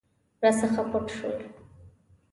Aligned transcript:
راڅخه 0.41 0.83
پټ 0.91 1.05
شول. 1.17 1.37